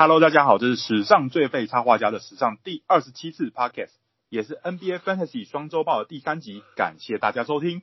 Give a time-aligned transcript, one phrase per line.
[0.00, 3.90] Hello，大家好，这是史上最废插画家的史上第二十七次 Podcast，
[4.28, 7.82] 也是 NBA Fantasy 双周报的第三集，感谢大家收听。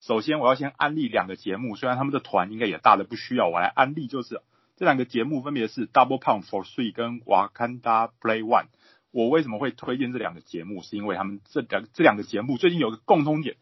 [0.00, 4.40] 首先，我要先安利两个节目，虽然他们的团应该也大的不需要我来安利，就是
[4.76, 8.66] 这两个节目分别是 Double Pound for Three 跟 Wakanda Play One。
[9.12, 10.82] 我为什么会推荐这两个节目？
[10.82, 13.54] 是因为他们这两这两个节目最近有个共通点，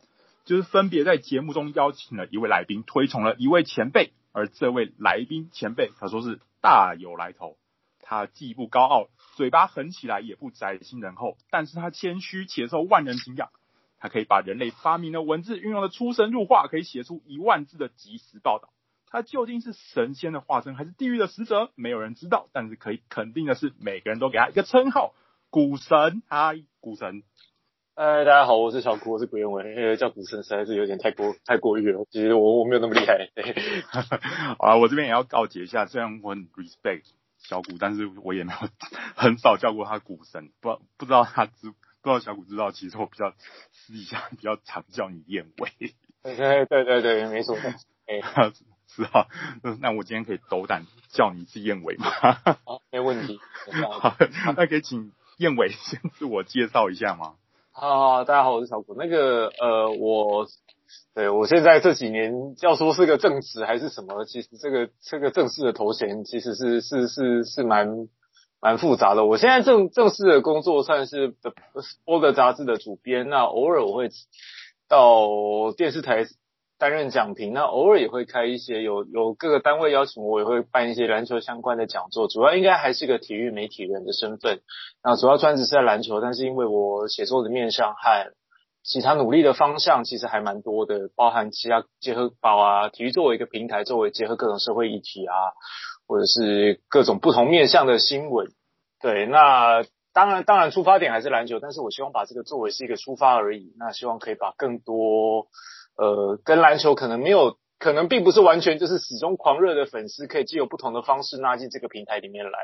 [0.47, 7.59] 就是分别在节目中邀请了一位来宾，推崇了一位前辈，而这位来宾前辈可说是大有来头。
[8.11, 9.07] 他既不高傲，
[9.37, 13.51] 嘴巴狠起来也不宅心仁厚，但是他谦虚且受万人敬仰。
[14.01, 18.71] 他可以把人类发明的文字运用的出神入化，可以写出一万字的即时报道。
[19.07, 21.71] 他究竟是神仙的化身，还是地狱的使者？
[21.77, 22.49] 没有人知道。
[22.53, 25.15] 但是可以肯定的是，每个人都给他一个称号——
[25.49, 26.25] 股神。
[26.27, 27.23] 嗨，股神！
[27.95, 29.73] 哎，大家好，我是小股，我是古谚文。
[29.73, 32.05] 呃叫股神实在是有点太过太过誉了。
[32.11, 33.29] 其实我我没有那么厉害。
[34.59, 37.05] 啊，我这边也要告诫一下，虽然我很 respect。
[37.41, 38.69] 小谷，但是我也没有
[39.17, 41.75] 很少叫过他股神，不不知道他知不
[42.05, 43.33] 知道小谷知道，其实我比较
[43.73, 45.95] 私底下比较常叫你燕尾。
[46.23, 47.57] 对对对对，没错。
[47.57, 48.21] 哎，
[48.87, 49.27] 是啊，
[49.81, 52.07] 那我今天可以斗胆叫你一次燕尾吗？
[52.65, 53.41] 好，没问题。
[53.91, 54.17] 好，
[54.57, 57.35] 那可以请燕尾先自我介绍一下吗？
[57.73, 58.95] 好，大家好，我是小谷。
[58.95, 60.47] 那个呃，我。
[61.15, 68.09] 对，我现在这几年要说是个正职还是什么，其实这个这个正式的头衔其实是是是是蛮
[68.61, 69.25] 蛮复杂的。
[69.25, 74.09] 我现在正正式的工作算是 The Sport 杂志的主编，那偶尔我会
[74.89, 76.27] 到电视台
[76.79, 82.29] 担任讲评，那偶尔也会开一些有有各个单位邀请我，也会办一些篮球相关的讲座。
[82.29, 84.61] 主要应该还是个体育媒体人的身份，
[85.03, 88.33] 那主要专职是在篮球，但是因为我写作的面向和
[88.83, 95.35] 其他努力的方向其实还蛮多的，包含其他结合宝啊，体育作为一个平台，作为结合各种社会议题啊，
[96.07, 98.49] 或者是各种不同面向的新闻。
[98.99, 103.75] 对，那当然当然出发点还是篮球，但是我希望把这个作为是一个出发而已。
[103.79, 105.49] 那希望可以把更多
[105.97, 112.59] 呃跟篮球可能没有，可能并不是完全就是始终狂热的粉丝，可以借由不同的方式纳进这个平台里面来。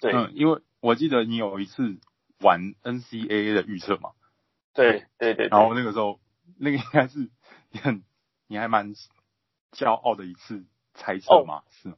[0.00, 1.98] 对，嗯，因为我记得你有一次。
[2.40, 4.10] 玩 NCAA 的预测嘛？
[4.74, 6.20] 对对对，然后那个时候，
[6.58, 7.30] 那个应该是
[7.70, 8.02] 你很
[8.46, 8.94] 你还蛮
[9.72, 10.64] 骄傲的一次
[10.94, 11.58] 猜测嘛？
[11.58, 11.96] 哦、是吗？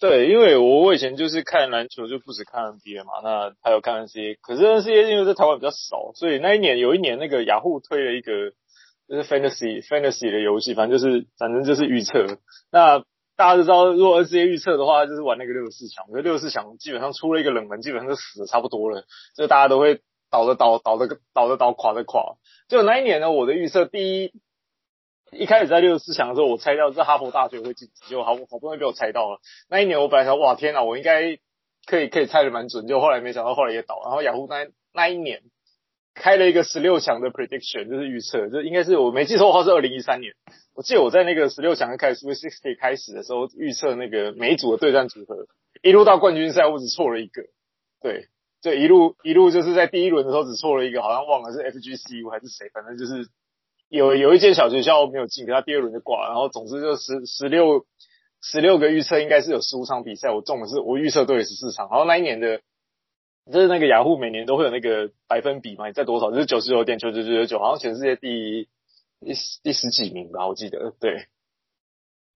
[0.00, 8.52] 对，因为我我以前就是看篮球，就不止看 NBA 嘛，那还有看 NCAA，可是 NCAA 因为在台湾比较少，所以那一年有一年那个雅虎推了一个
[9.08, 12.38] 就是 Fantasy Fantasy 的游戏，反正就是反正就是预测
[12.70, 13.04] 那。
[13.36, 16.04] 大家都知道，如果 N C A 预测的话，就是玩那个六十四强。
[16.08, 19.04] 我觉得六十四强基本上出了一个冷门，基本上就死的差不多了，
[19.34, 20.00] 就大家都会
[20.30, 22.36] 倒的倒，倒的倒的倒，垮的垮。
[22.68, 24.32] 就那一年呢，我的预测第一，
[25.32, 29.40] 一开始在六十四强的时候，我猜到是哈佛大学会晋级，就好好不容易被我猜到了。
[29.68, 31.38] 那一年我本来想，哇天啊，我应该
[31.86, 34.00] 可以可以猜的蛮准，就后来没想到后来也倒。
[34.04, 35.42] 然后雅虎那那一年
[36.14, 40.34] 开了一个十六强的 prediction，就是预测，就应该是我没记错的话是二零一三年。
[40.74, 45.46] 我记得我在那个十六强开始，Week Sixty 开始的时候预测那个每一组的对战组合，
[45.82, 47.42] 一路到冠军赛我只错了一个，
[48.00, 48.28] 对，
[48.62, 53.28] 就一路一路就是在第一轮的时候只错了一个，好像忘了是 FGCU 还是谁，反正就是
[53.90, 57.84] 有有一间小学校没有进，可他第二轮就挂了，然后总之就十十六
[58.40, 62.62] 十六个预测应该是有十五场比赛，我中的是我预测对了十四场，然后那一年的
[63.52, 68.68] 就是那个雅虎每年都会有那个百分比嘛，你在多少就是九十九点九九九九九，好像全世界第一。
[69.24, 71.28] 第十第十几名吧，我记得对。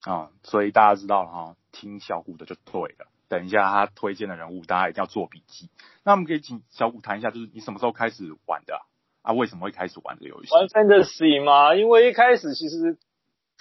[0.02, 3.08] 啊、嗯，所以大家知道了哈，听小虎的就对了。
[3.28, 5.68] 等一下他推荐的人物，大家一定要做笔记。
[6.04, 8.82] 那我们可以请小虎谈一下，就是你什么时候开始玩的啊？
[9.22, 10.54] 啊为什么会开始玩这个游戏？
[10.54, 11.74] 玩 Fantasy 吗？
[11.74, 12.98] 因为一开始其实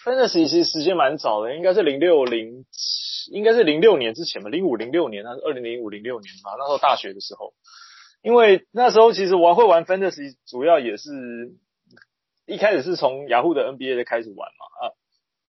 [0.04, 2.66] Fantasy 其实时间蛮早的，应该是零六零，
[3.32, 6.52] 应该是零六年之前吧，零五零六年还是二零零五零六年嘛？
[6.60, 7.56] 那时候大学的时候，
[8.22, 11.56] 因为那时候其实我会玩 Fantasy，主要也是。
[12.46, 14.94] 一开始是从雅虎的 NBA 的开始玩嘛，啊，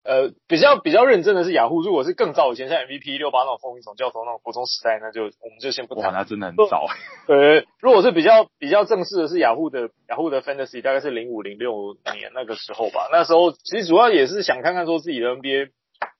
[0.04, 1.82] 呃，比较比较认真的是雅虎。
[1.82, 6.12] 如果是更早以前，像 MVP 六八那种风云总教头那种国中时代，那就我们就先不谈。
[6.14, 6.86] 那真的很早。
[7.26, 13.08] 呃，如果是比较比较正式的是雅虎的雅虎的 Fantasy，大概是零五零六年那个时候吧。
[13.12, 15.70] 那时候其实主要也是想看看说自己的 NBA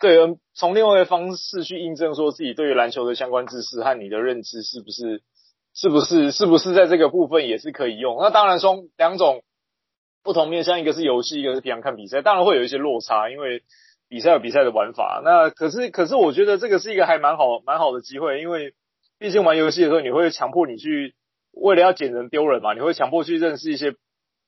[0.00, 5.22] 对从另外一个方式去印证说自己对于篮球的相关知识和你的认知是不是
[5.72, 8.18] 是不是是不是在这个部分也是可以用。
[8.20, 9.42] 那当然说两种。
[10.22, 13.62] 不同面向，一个是游戏，一个是平常看比赛，当然会有一些落差，因为
[14.08, 15.20] 比赛有比赛的玩法。
[15.24, 18.74] 那可是，可是我觉得这个是一个还蛮好、蛮好的机会，因为
[19.18, 21.14] 毕竟玩游戏的时候，你会强迫你去
[21.52, 23.94] 为了要捡人丢人嘛，你会强迫去认识一些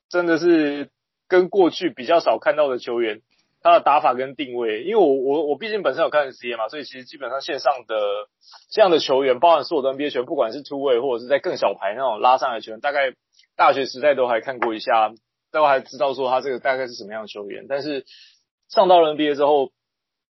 [0.09, 0.89] 真的是
[1.27, 3.21] 跟过去比较少看到的球员，
[3.61, 7.95] 他的打法跟定位，因为我我我毕竟本身有看 CBA 嘛，所以其实基本上线上的
[8.71, 13.13] 这样的球员，包含所有的 NBA 球员，不管是 two way 或者是在更小牌那种拉上来的球员，大概
[13.55, 15.11] 大学时代都还看过一下，
[15.51, 17.65] 都还知道说他这个大概是什么样的球员。
[17.67, 18.05] 但是
[18.69, 19.71] 上到了 NBA 之后，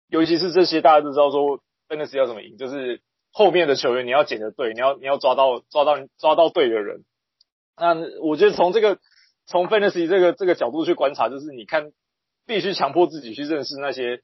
[0.08, 3.02] 尤其是这些大家都知道说 Fantasy 要怎么赢，就是
[3.32, 7.05] 后面的球员你要捡的对，你要你要抓到抓到抓到对的人。
[7.76, 8.99] 那我觉得从这个
[9.46, 11.93] 从 Fantasy 这个这个角度去观察，就是你看。
[12.46, 14.22] 必须强迫自己去认识那些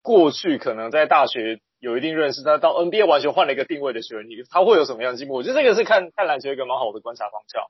[0.00, 5.34] 过去可能在大学有一定认识，但到 NBA 完全换了一个定位的球员，你他会有什么样的进步？
[5.34, 7.64] 我觉得这个是看看篮球一个蛮好的观察方向。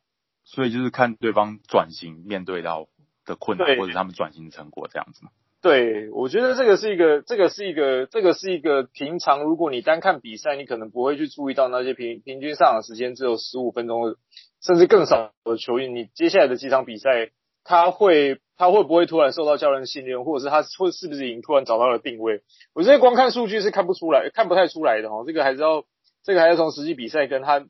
[0.51, 2.89] 所以就是看对方转型面对到
[3.27, 5.27] 的困难，或者他们转型成果这样子。
[5.61, 14.17] 对，我觉得这个是一个，这个是一个，这个是一个平常如果你单看比赛，你可能不会去注意到那些平平均上场时间只有十五分钟，
[14.63, 17.31] 甚至更少的球员，你接下来的几场比赛。
[17.65, 22.41] 他会他会不会突然受到教练信任，或者是他会是不是已经突然找到了定位？
[22.73, 25.25] 我觉得光看数据是看不出来，看不太出来的哦。
[25.27, 25.85] 这个还是要
[26.23, 27.67] 这个还是从实际比赛跟他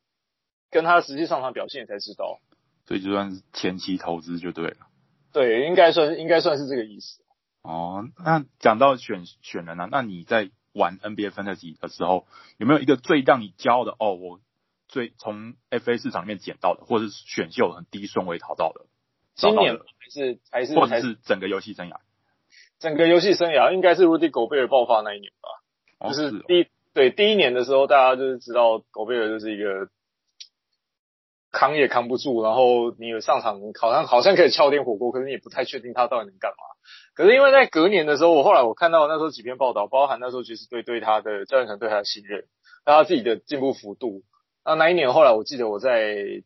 [0.71, 2.39] 跟他实际上场表现才知道。
[2.89, 4.77] 所以就算是前期投资就对了。
[5.31, 7.21] 对，应该算应该算是这个意思。
[7.61, 12.25] 哦，那讲到选选人啊，那你在玩 NBA Fantasy 的时候，
[12.57, 13.91] 有没有一个最让你骄傲的？
[13.99, 14.39] 哦，我
[14.87, 18.87] 最从 FA 市场里面捡到的，或者是选秀很低顺位淘到的？
[19.35, 21.97] 今年还是还是或者是整个游戏生涯，
[22.79, 25.49] 整个游戏生涯应该是 Rudy Gobert 爆发那一年吧？
[25.99, 29.89] 哦、就是第是对第一年的时候，大家就是知道 Gobert 就是一个
[31.51, 36.57] 扛也扛不住，然后你有上场好像好像可以敲点火锅，可是你也不太确定他到底能干嘛。
[37.15, 42.45] 可是因为在隔年的时候，我后来我看到那时候几篇报道，包含那时候爵士队对他的教练团对他的信任，
[42.85, 44.23] 还有他自己的进步幅度。
[44.63, 46.43] 那那一年后来我记得我在。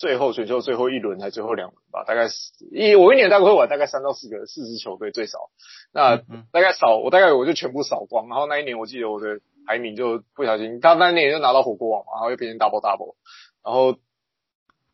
[0.00, 5.50] 最后选秀最后一轮还最后两轮吧，大概是一我一年大概会玩大概三到四个四支球队最少，
[5.92, 6.16] 那
[6.52, 13.16] 大概扫我大概我就全部扫光，然后那一年我记得我的排名就不小心，他那一年就拿到火锅王嘛，然后又变成 double double，
[13.64, 13.98] 然后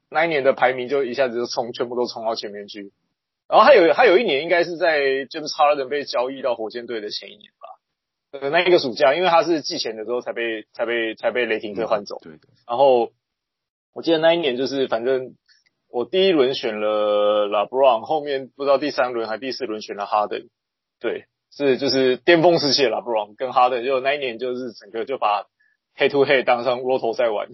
[0.08, 2.92] 那一年的排名就一下子就冲全部都冲到前面去，
[3.48, 13.10] 然后还有还有一年应该是在 James Harden 被交易到火箭队的前一年吧，呃那一个暑假，因为他是季前的时候才被才被才被雷霆队换走，对的，然后。
[13.96, 15.36] 我记得那一年就是，反正
[15.88, 20.48] 我第一轮选了 LeBron，后面不知道第三轮还第四轮选了 Harden，
[20.98, 25.46] 对，是就是巅峰时期的 LeBron 跟 Harden，就那一年就是整个就把
[25.96, 27.50] Head to Head 当上 Roto 在玩。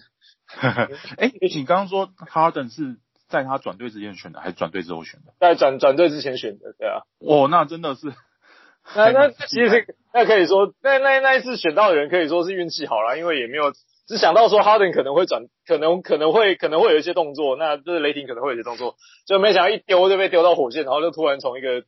[1.19, 2.97] 哎、欸，你刚刚说 Harden 是
[3.29, 5.33] 在他转队之前选的，还是转队之后选的？
[5.39, 7.03] 在转转队之前选的，对啊。
[7.21, 8.13] 哦，那真的是，
[8.97, 13.73] 那那其实那可以说，那那那一次选到的人可以说是运气好了，因为也没有。
[14.07, 21.85] 只想到说哈登可能会转，可能可能会可能会有一些动作，那这是雷霆可能会有一些动作，就没想到一丢就被丢到火箭，然后就突然从一个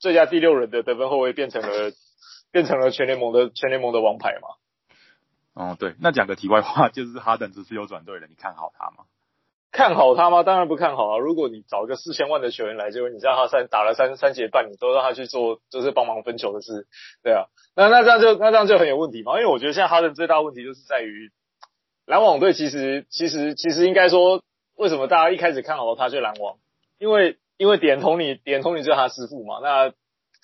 [0.00, 1.92] 最佳第六人的得分后卫变成了
[2.50, 4.48] 变成了全联盟的全联盟的王牌嘛。
[5.56, 9.06] 哦，对，那讲个题外话，就是哈登这次又转队了，你看好他吗？
[9.72, 10.42] 看好他吗？
[10.42, 11.18] 当然不看好啊！
[11.18, 16.86] 如果你找一个四千万的球员来，结果你知道他三打了三三节半，你都让他去做就是帮忙分球的事，
[17.22, 21.32] 对啊，那那这样就那这样就很有问题嘛，因为我觉得现在哈登最大问题就是在于。
[22.06, 24.40] 篮网队其实其实其实应该说，
[24.76, 26.56] 为什么大家一开始看好他去篮网？
[26.98, 29.92] 因为因为点同你点同你就是他师傅嘛，那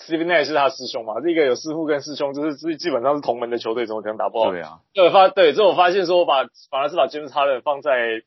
[0.07, 4.51] Steve Nash 是他师兄嘛，这个有师傅跟师兄，就是基基本上是同门的球队，怎么可能打不好？
[4.51, 8.23] 对啊，对发对，这我发现说我把反而是把 James Harden 放在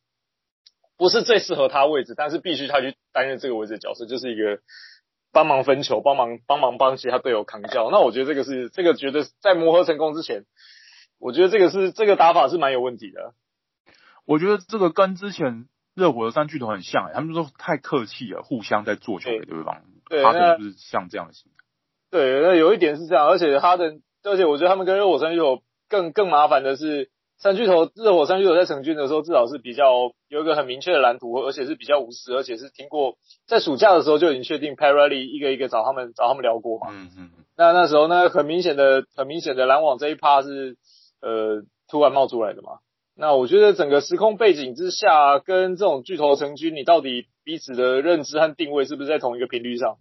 [0.98, 4.60] 不是最适合他位置，但是必须他去担任这个位置的角色，就是一个
[5.32, 7.90] 帮忙分球、帮忙帮忙帮其他队友扛教。
[7.92, 10.46] 那我觉得这个是这个觉得在磨合成功之前。
[11.18, 13.34] 我觉得这个是这个打法是蛮有问题的。
[14.26, 15.66] 我觉得这个跟之前
[15.96, 19.82] 热火的三巨头很像，他们说太客气了，互相在做球给对方。
[20.10, 21.50] 对，哈登就是像这样的型。
[22.16, 33.16] 对，那有一点是这样，而且哈登，而且我觉得他们跟热火三巨头更更麻烦的是，三巨头热火三巨头在成军的时候，至少是比较有一个很明确的蓝图，而且是比较无私，而且是听过
[33.48, 36.88] 在暑假的时候就已经确定 Pat Riley 一个一个找他们找他们聊过嘛。
[36.92, 37.30] 嗯嗯。
[37.58, 40.78] 那那时候呢，很明显的很明显的篮网这一趴是。
[41.22, 42.74] 呃，突然冒出来的嘛？
[43.16, 49.96] 那我觉得整个时空背景之下，跟这种巨头成军，你到底彼此的认知和定位是不是在同一个频率上？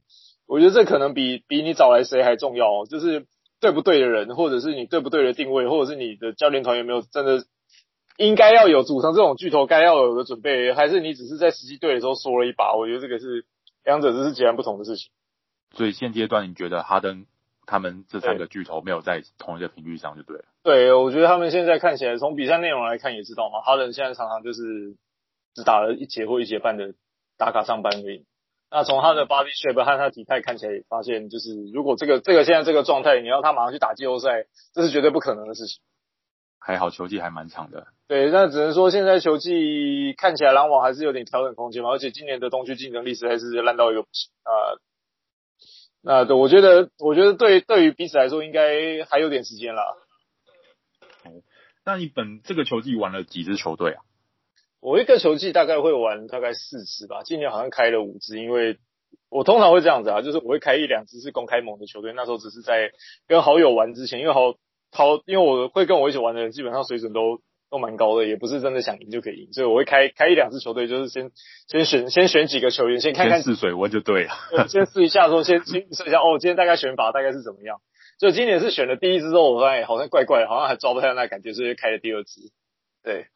[0.46, 2.86] 我觉得这可能比比你找来谁还重要哦。
[2.88, 3.26] 就是
[3.60, 7.44] 对不对的人，或者是你对不对的定位，或者是你的教练团有没有真的
[8.16, 12.74] 应该要有组成这种巨头该要有的准备，还是你只是在实际对的时候说了一把？
[12.74, 13.44] 我觉得这个是
[13.84, 15.10] 两者这是截然不同的事情。
[15.72, 17.26] 所以现阶段你觉得哈登？
[17.66, 20.44] 他们这三个巨头没有在同一个频率上，就对了。
[20.62, 24.96] 对，我觉得他们现在看起来，从比赛内容来看也知道嘛，哈登现在常常就是
[25.54, 26.92] 只打了一节或一节半的
[27.38, 28.26] 打卡上班而已。
[28.70, 35.80] 那从他的 body shape 和他体态看起来，也发现就是如果这个这个现在这个状态，你要他马上去打季后赛，这是绝对不可能的事情。
[36.58, 37.86] 还好球技还蛮长的。
[38.08, 44.50] 对，那只能说现在球技看起来篮网还是有点调整空间嘛，而且今年的东区竞争力实在是烂到一个不行啊。
[46.02, 49.82] 那对，我觉得我觉得对对于彼此来说，应该还有点时间啦。
[51.24, 51.44] 哦，
[51.84, 54.02] 那你本这个球季玩了几支球队啊？
[54.84, 58.76] 我一个球季大概会玩大概四支吧，今年好像开了五支，因为
[59.30, 62.90] 我通常会这样子啊，就是我会开一两支是公开盟的球队，那时候只是在
[63.26, 64.52] 跟好友玩之前，因为好
[64.92, 71.30] 好，因为我会跟我一起玩的人基本上水准都都蛮高的，也不是真的想赢就可以赢，所以我会开开一两支球队，就是先
[71.66, 77.80] 先选先选几个球员，先看看试水温就对了，先试一下说 先先试一下哦，今天大概选法大概是怎么样，
[78.20, 82.52] 所以今年是选了第一支之后，我发现好像怪怪的，好像还抓不太到那感觉，所以开了第二支，
[83.02, 83.28] 对。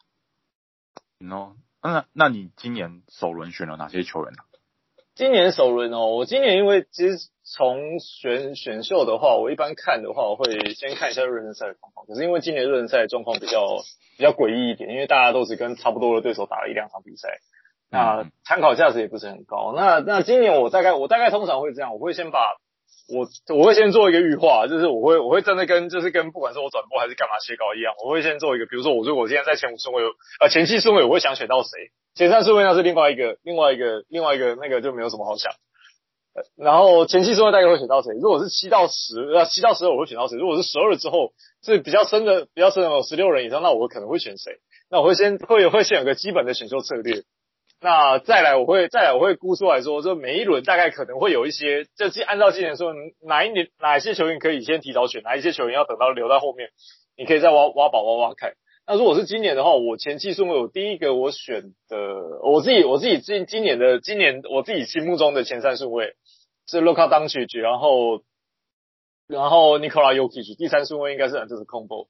[1.18, 4.38] no，那那你今年首轮选了哪些球员呢？
[5.14, 12.06] 今年首轮哦，我今年因为其实从选选秀的话，我一般看的话，我会先看一下热身赛的状况。
[12.06, 13.78] 可是因为今年热身赛的状况比较
[14.16, 17.28] 比较诡异一点，因为大家都只跟差不多的对手打了一两场比赛，
[17.90, 19.72] 那参考价值也不是很高。
[19.74, 22.56] 那那今年我大概我大概通常会这样，我会先把。
[23.08, 23.26] 我
[23.56, 30.02] 我会先做一个预化，就是我会我会真的跟就是跟不管是我转播还是干嘛写稿一样，我会先做一个，比如说我如果我现在在前五顺位，
[30.40, 31.70] 呃前七顺位我会想选到谁，
[32.14, 35.52] 前三顺位那是另外一个另外一个另外一个那个就没有什么好想。
[36.56, 38.12] 然后前七顺位大概会选到谁？
[38.14, 40.36] 如果是七到十，呃七到十二我会选到谁？
[40.36, 41.32] 如果是十二之后
[41.64, 44.52] 是比较深的比较深的十六人以上，那我可能会选谁？
[44.90, 47.24] 那我会先会会先有个基本的选秀策略。
[47.80, 52.92] 那再来，我会再来，我会估出来说，这每一轮大概可能会有一些，就按照今年说，
[53.22, 56.70] 哪一年哪一些球员可以先提早选，哪一些球员要等到留在后面，
[57.16, 58.54] 你可以再挖挖宝挖挖看。
[58.84, 61.96] 那如果是今年的话，我前期顺位，我第一个我选的，
[62.42, 66.14] 我自己我自己今今年的今年我自己心目中的前三顺位
[66.66, 68.22] 是 Luka d o n c i 然后
[69.28, 72.08] 然后 Nikola Jokic，第三顺位应该是就是 Combo。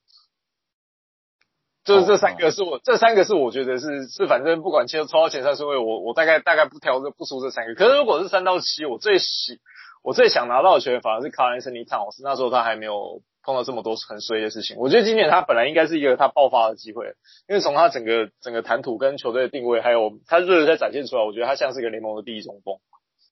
[1.89, 7.75] 就是这三个是我，这三个是我觉得是是反正不管抽抽到前三顺位，我我大概大概不挑这不输这三个。
[7.75, 9.59] 可是如果是三到七，我最喜
[10.03, 14.77] 我最想拿到的球员反而是 Karl-Anthony Towns，那时候他还没有碰到这么多很衰的事情。
[14.77, 17.15] 我觉得今年他本来应该是一个他爆发的机会，
[17.49, 22.77] 因为从他整个整个谈吐跟球队的定位，还有他热在展现出来，我觉得他像是一个联盟的第一中锋。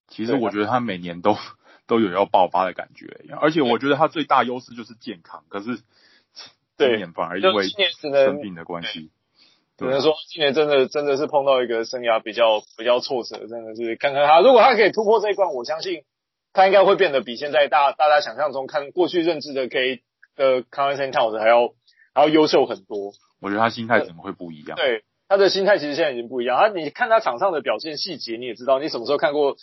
[0.09, 1.37] 其实我觉得他每年都
[1.87, 3.07] 都有要爆发的感觉，
[3.39, 5.81] 而且我觉得他最大优势就是健康，可是。
[6.77, 9.11] 今年反而因为生病的关系，
[9.79, 16.03] 只能说今年真的真的是碰到一个生涯比较比较挫折，真的是看看他，如果他可以突破这一关，我相信
[16.53, 20.03] 他应该会变得比现在大大家想象中看过去认知的 K
[20.37, 21.69] 的 Karl-Anthony Towns 还要
[22.15, 23.13] 还要优秀很多。
[23.41, 24.77] 我觉得他心态怎么会不一样？
[24.77, 26.57] 对，他的心态其实现在已经不一样。
[26.59, 29.57] 他你看他场上的表现细节，你也知道，你什么时候看过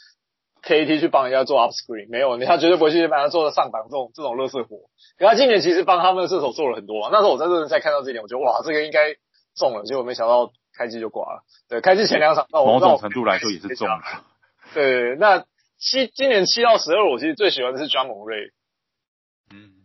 [0.63, 4.77] ？KAT 去帮人家做 up screen 没有，他绝对不会去帮他做上档这种这种乐色活。
[5.17, 9.15] 可他今年其实帮他们的射手做了很多，啊，那时候我在热身赛看到这一点，我觉得哇，这个应该
[9.55, 11.43] 中了，结果没想到开机就挂了。
[11.67, 14.01] 对，开机前两场，那我某种程度来说也是中了。
[14.73, 15.43] 对，那
[15.77, 18.51] 七今年七到十二，我其实最喜欢的是 Ja Morant。
[19.53, 19.83] 嗯，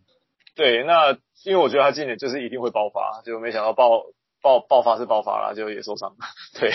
[0.55, 1.11] 对，那
[1.43, 4.03] 因为我觉得他今年就是一定会爆发，结果没想到爆
[4.41, 6.17] 爆爆发是爆发了，就也受伤了。
[6.57, 6.71] 对，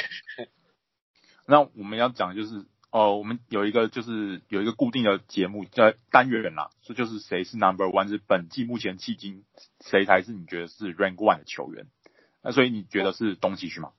[1.46, 2.66] 那我们要讲就是。
[2.94, 9.42] 哦，我们有一个就是有一个固定的节目叫单元人啦，这就是谁是 Number One，是本季目前迄今
[9.80, 11.86] 谁才是你觉得是 Rank One 的球员？
[12.40, 13.90] 那所以你觉得是东契区吗？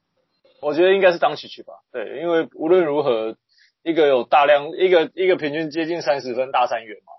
[0.62, 3.36] 我觉得应该是东契奇吧，对，因为无论如何，
[3.84, 7.12] 一个有大量一个一个平均接近三十分大三元嘛，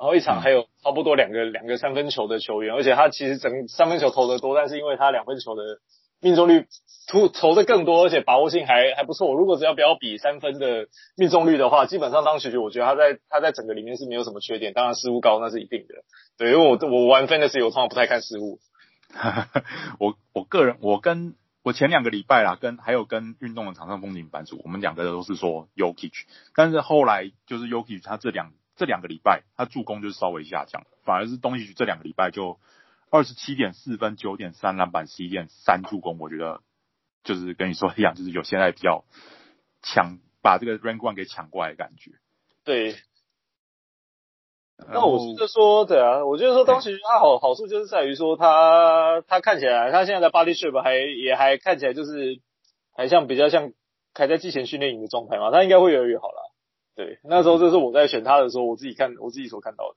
[0.00, 5.62] 然后一场还有差不多两个两个三分球的球员，而且他其实整三分球投的多，但是因为他两分球的。
[6.20, 6.66] 命中率
[7.08, 9.34] 突投的更多，而且把握性还还不错。
[9.34, 10.86] 如果只要不要比三分的
[11.16, 14.72] 命中率的话，基本上当时我觉得他在他在整个里面是没有什么缺点。
[14.72, 16.04] 当然失误高那是一定的，
[16.38, 18.60] 对，因为我我玩 fantasy 我通常不太看失误。
[19.98, 21.34] 我我个人我跟
[21.64, 26.12] 我前两个礼拜啦，跟还有跟运动的场上风景版主，我们两个都是说 Jokic，
[26.54, 32.58] 但是后来就是 Jokic 他这两这两个礼拜他助攻就是稍微下降，反而是东契奇这两个礼拜就。
[33.10, 36.60] 二十七点四分，九点三篮板，十一点三助攻，我觉得
[37.24, 39.04] 就是跟你说一样，就是有现在比较
[39.82, 42.12] 抢，把这个 rank one 给抢过来的感觉。
[42.64, 42.94] 对。
[44.88, 52.40] 那我觉得说，对啊，我觉得说当时他好好处就是在于说他他看起来他现在的 body shape 还也还看起来就是
[52.94, 53.74] 还像比较像
[54.14, 56.50] 还在季前训练营的状态嘛，他应该会越来越好了。
[56.94, 59.96] 对，那时候这是我在选他的时候，我自己看我自己所看到的。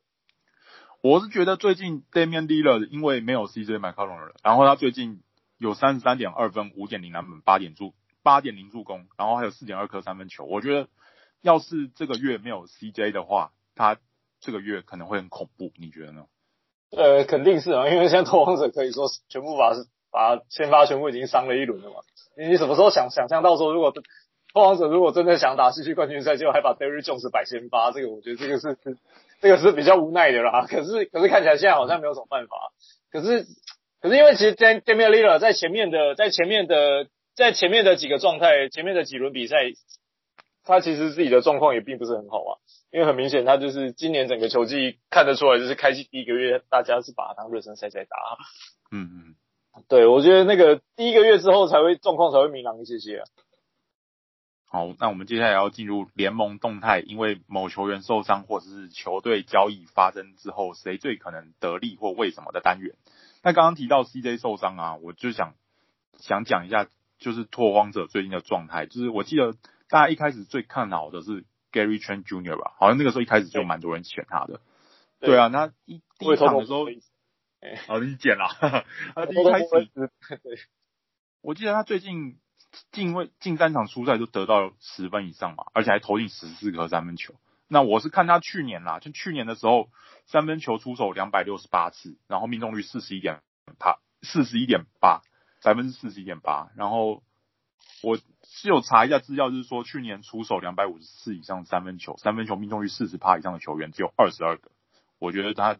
[1.04, 5.20] 我是觉得最近 Damian l i l l a r 因为没有 CJ McCollum 了，然后他最近
[5.58, 7.94] 有三十三点二分，五点零篮板，八点助
[8.24, 10.46] 八点零助攻，然后还有四点二颗三分球。
[10.46, 10.88] 我觉得
[11.42, 13.98] 要是这个月没有 CJ 的话，他
[14.40, 16.24] 这个月可能会很恐怖，你觉得呢？
[16.92, 19.74] 呃，肯定是啊，因为现在拓荒者可以说全部把
[20.10, 21.98] 把先发全部已经伤了一轮了嘛。
[22.38, 28.78] 你什么时候想想象到说，如果拓王者如果真的想打西区冠军赛，就还把 Derry Jones 摆先发，这个我觉得这个是
[29.44, 30.66] 这个是比较无奈的啦。
[30.66, 32.56] 可是可是看起来现在好像没有什么办法。
[33.12, 33.46] 可是
[34.02, 39.58] 可是因为其实 Damian Lillard 在前面的在前面的在前面的几个状态，前面的几轮比赛，
[40.64, 42.52] 他其实自己的状况也并不是很好啊。
[42.90, 48.16] 因为很明显，他就是今年整个球季看得出来，就是开季第一个月，大家是把他当热身赛在打。
[48.92, 49.36] 嗯嗯，
[49.90, 53.26] 对，我觉得那个第一个月之后才会状况才会明朗一些些啊。
[54.74, 62.96] 好，那我们接下来要进入联盟动态，因为某球员受伤或者是球队交易发生之后，谁最可能得利或为什么的单元。
[63.44, 65.54] 那刚刚提到 CJ 受伤啊，我就想
[66.18, 66.88] 想讲一下，
[67.20, 69.54] 就是拓荒者最近的状态，就是我记得
[69.88, 71.46] 大家一开始最看好的是。
[71.74, 72.56] Gary Trent Jr.
[72.56, 74.62] 吧，好像那个时候一开始就蛮多人选他的。
[75.20, 76.86] 对，对啊，那一第一场的时候，
[77.88, 78.46] 哦，你捡了。
[79.16, 79.68] 他第一开始，
[80.44, 80.60] 对，
[81.42, 82.38] 我记得他最近
[82.92, 87.36] 近位近三场出赛都得到十分以上嘛，而且还投进十四颗三分球。
[87.68, 89.90] 那我是看他去年啦，就去年的时候，
[90.26, 93.42] 三分球出手两百六十八次，然后命中率四十一点
[93.80, 95.22] 八，四十一点八，
[95.64, 97.24] 百分之四十一点八，然后。
[98.02, 104.72] 我是有查一下资料，就是说去年出手两百五十次以上三分球，三分球命中率四十趴以上的球员只有二十二个。
[105.20, 105.78] 我觉得他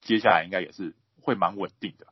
[0.00, 2.06] 接下来应该也是会蛮稳定的。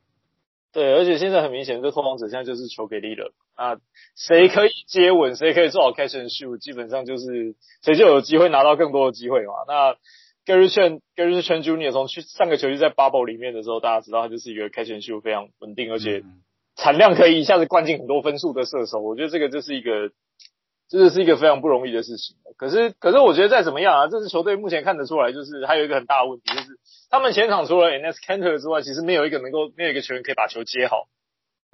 [0.72, 3.76] 对，而且现在很明显，这拓荒者现在就是球给力了啊，
[4.16, 9.52] 谁可以接稳，谁可以做好 catch and shoot，基本上就是谁就有机会拿到更多的机会嘛。
[9.66, 9.94] 那
[10.44, 11.92] Gary Trent Gary Trent Jr.
[11.92, 16.42] 从去上个球季在 Bubble 里面的时候，大家知道他就是一个 catch and shoot 非常稳定，而且、嗯。
[16.76, 20.10] 产量可以一下子灌进很多分数的射手，我觉得这个就是一个，
[20.90, 22.34] 真的是一个非常不容易的事情。
[22.56, 26.66] 可是，可是我觉得再怎么样啊，这支球队目前看得出来，就是还有一个很大的问题，就是
[27.10, 31.06] 他们前场除了 Enes Canter 之外，其实没有一个能够，没有一个球员可以把球接好。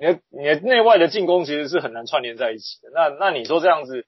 [0.00, 2.88] 你的你的内外的进攻其实是很难串联在一起的。
[2.94, 4.06] 那那你说这样子，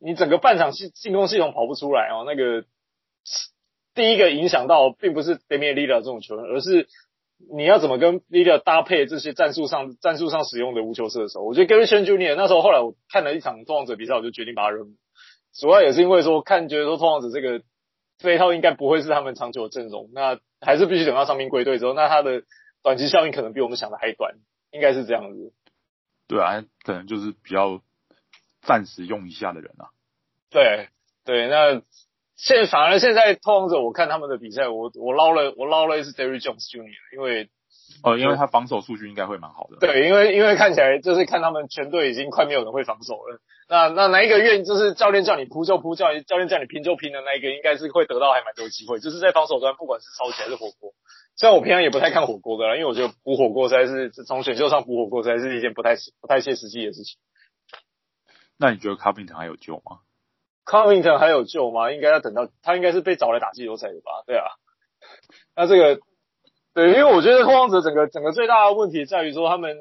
[0.00, 2.24] 你整个半场进进攻系统跑不出来哦。
[2.26, 2.64] 那个
[3.94, 6.88] 第一个影响到并不是 Damian l i l l a 这种球员，而是。
[7.54, 11.42] 你要怎么跟 Lillard 搭配这些战术上战术上使用的无球射手？
[11.42, 12.34] 我觉得 Gary Trent Jr.
[12.34, 14.96] 那时候后来我看了一场拓荒者比赛，我就决定把他扔。
[15.54, 17.62] 主要也是因为说看觉得说拓荒者这个
[18.18, 22.42] 这一套应该不会是他们长久的阵容，那还是必须等到伤兵归队之后，那他的
[22.82, 24.34] 短期效应可能比我们想的还短，
[24.70, 25.52] 应该是这样子。
[26.26, 27.80] 对啊，可能就是比较
[28.62, 29.90] 暂时用一下的人啊。
[30.50, 30.88] 对
[31.24, 31.82] 对，那。
[32.40, 37.50] 现反而现在拓荒者，我看他们的比赛，我我捞了我捞了一次 Derrick Jones Jr.，因为
[38.04, 39.78] 哦，因为他防守数据应该会蛮好的。
[39.80, 43.40] 对，因为因为看起来就是看他们全队已经快没有人会防守了。
[43.68, 48.98] 那那哪一个愿意就是教练叫你扑就扑，教练教练叫你拼就拼的那一个，应该是会得到还蛮多机会。
[48.98, 50.94] 就是在防守端，不管是超级还是火锅。
[51.36, 57.18] 虽然我平常也不太看火锅的啦，因为我觉得补火锅实在是从选秀上补火锅实在是一件不太不太切实际的事情。
[58.58, 60.00] 那你觉得 Covington 还有救吗
[60.64, 61.92] ？Covington 还有救吗？
[61.92, 64.24] 应该要等到他应该是被找来打季后赛的吧？
[64.26, 64.46] 对啊。
[65.54, 66.00] 那这个
[66.74, 69.76] 对，因为我觉得拓荒者整个整个最大的问题在于说，他们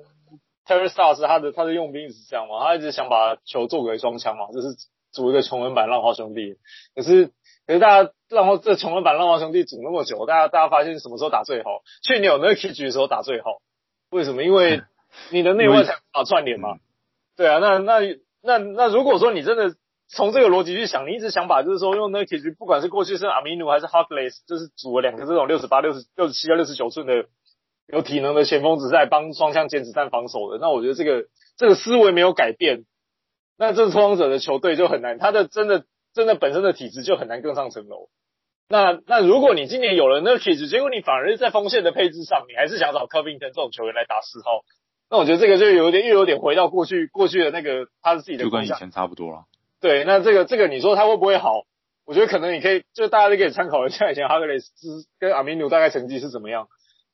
[0.68, 4.68] Terrence Stotts 他的他的用兵是这样嘛，他一直想把球做给双枪嘛，就是
[5.12, 6.58] 组一个穷人版浪花兄弟。
[6.96, 7.32] 可是
[7.66, 11.82] 可是大家浪花这穷人版浪花兄弟组那么久，大家大家发现什么时候打最好？
[12.04, 13.62] 去年有那个 Nurkic 的时候打最好。
[14.12, 14.44] 为什么？
[14.44, 14.82] 因为
[15.32, 16.78] 你的内外才无法串联嘛。
[17.36, 18.00] 对啊，那那
[18.42, 19.76] 那那如果说你真的。
[20.10, 27.26] 从这个逻辑去想，你一直想把就是说用那个铁局，不管是过去是阿米努还是 Harkless，就是组了两个这种六十八、六十六十七到六十九寸的
[27.88, 30.58] 有体能的前锋，只在帮双向捡子弹防守的。
[30.60, 31.26] 那我觉得这个
[31.58, 32.86] 这个思维没有改变，
[33.58, 38.10] 那这拓荒者的球队就很难，他的真的真的本身的体质就很难更上层楼。
[38.70, 44.64] 那那如果你今年有了那个体质，结果你反而是在锋线的配置上，你还是想找 Covington 这种球员来打四号，
[45.10, 49.46] 那我觉得这个就有点又有点回到过去过去的那个他是自己的，就跟以前差不多了。
[49.80, 51.62] 对，那这个这个你说他会不会好？
[52.06, 54.70] 我觉得可能你可以，就大家都可以参考一下以前哈格雷斯
[55.20, 56.68] 跟阿米努大概成绩是怎么样，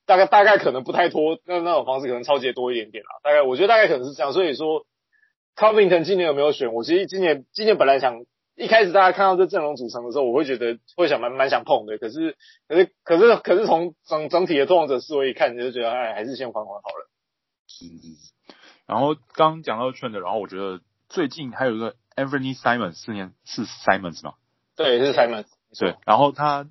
[0.06, 3.10] 大概大概可能不太拖，那那种方式可能超级多一点点啦。
[3.24, 4.34] 大概我觉得大概可能是这样。
[4.34, 4.86] 所以说
[5.56, 6.74] ，Covington 今年有没有选？
[6.74, 11.98] 我其实今年今年本来想一开始大家看到这阵容组成的时候，我会觉得会想蛮蛮想碰的。
[11.98, 12.38] 可是
[12.68, 17.10] 可是可是可是从整整体的拓荒者思维一看，你就觉得哎，还是先缓缓好了。
[17.82, 18.56] 嗯嗯。
[18.86, 21.96] 然后刚讲到 Trent 的，然后我觉得最近还有一个。
[22.16, 24.36] Anthony Simons 四年是 Simons 吗？
[24.76, 25.48] 对，是 Simons。
[25.80, 26.70] 对，然后他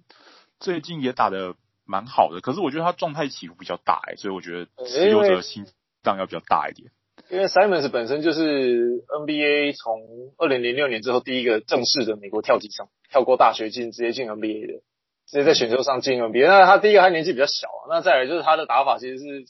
[0.60, 1.56] 最近也打得
[1.92, 5.66] 蛮好的，可是我觉得他状态起伏比较大哎，所以我觉得持有者心
[6.02, 6.90] 脏要比较大一点。
[7.28, 14.72] 因为 Simons 本身就是 NBA 从二零零六年之后第一个正式的美国跳级生，跳过大学进直接进 NBA 的，
[15.26, 16.46] 直接在选秀上进 NBA。
[16.48, 19.44] 那他第一个他年纪比较小，啊那再来就是他的打法其实是，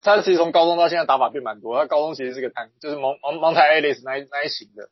[0.00, 1.76] 他其实从高中到现在打法变蛮多。
[1.76, 4.88] 他高中其实是个单，就是蒙蒙蒙台 Ellis 那那一型的，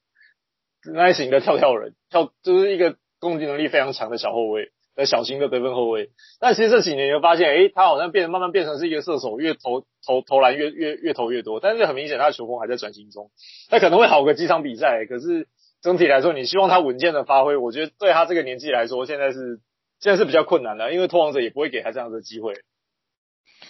[0.92, 4.72] 那一型的跳跳人，跳就是一个攻击能力非常强的小后卫。
[5.06, 11.60] 小型的得分后卫，但其实这几年你会发现，诶，他好像变慢慢变成是一个射手，越投投投篮越越越投越多。
[11.60, 13.30] 但是很明显，他的球风还在转型中。
[13.68, 15.46] 他可能会好个几场比赛，可是
[15.80, 19.60] 整体来说，你希望他稳健的发挥，我觉得对他这个年纪来说，现在是
[20.00, 22.54] 现在是比较困难的，因为拓荒者也不会给他这样的机会。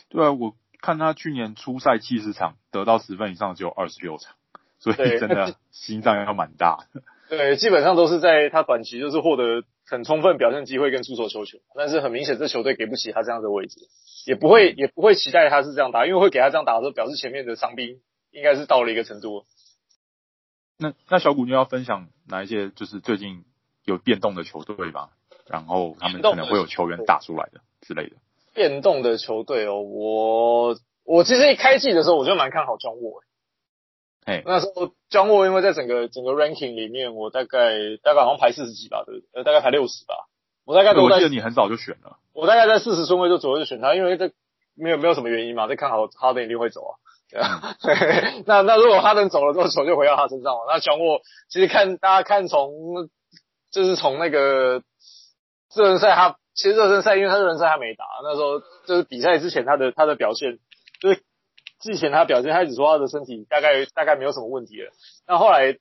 [0.09, 4.35] 对啊，我看他去年初赛七十场，得到十分以上只有二十六场，
[4.79, 6.87] 所以真的 心脏要蛮大。
[7.29, 13.81] 对，基本上都是在他短期就是获得很充分表现机会跟出手球权，但是很明显这球队给不起他这样的位置，
[14.27, 19.45] 也不会也不会期待他是这样打，因为会给他这样打的时候，表示前面的伤兵应该是到了一个程度。
[20.79, 23.45] 那那小谷你要分享哪一些就是最近
[23.85, 25.11] 有变动的球队吧？
[25.47, 28.17] 然后他们可能会有球员打出来的之类的。
[28.55, 33.23] 变动的球队哦，我我其实一开季的时候我就蛮看好庄沃。
[34.29, 40.29] Hey, 那时候，John Wall 因为在整个整个 ranking 里面，我大概大概好像排四十几吧，对，呃，大概排六十吧。
[40.67, 41.14] 我大概都在。
[41.14, 42.19] 我记得你很早就选了。
[42.35, 44.33] 我大概在四十顺位就左右就选他，因为这
[44.75, 46.93] 没有没有什么原因嘛，这看好哈登一定会走啊。
[47.31, 47.75] 对啊。
[47.81, 50.67] 嗯、那那如果哈登走了之后，球就回到他身上了。
[50.69, 53.09] 那 John Wall 其实看大家看从
[53.71, 54.83] 就是从那个
[55.75, 60.59] 热身赛，他其实热身赛，因为他热身赛还没打，那时候就是比赛之前他的他的表现
[61.01, 61.23] 就是。
[61.81, 64.91] 之前他表现，他一直说他的身体大概大概没有什么问题了。
[65.27, 65.79] 那后来，